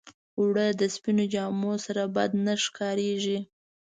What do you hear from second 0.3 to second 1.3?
اوړه د سپينو